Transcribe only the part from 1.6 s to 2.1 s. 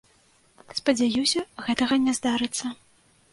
гэтага